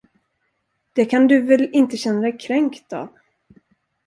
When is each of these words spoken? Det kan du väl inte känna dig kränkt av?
Det 0.93 1.05
kan 1.05 1.27
du 1.27 1.41
väl 1.41 1.69
inte 1.73 1.97
känna 1.97 2.21
dig 2.21 2.37
kränkt 2.37 2.93
av? 2.93 3.09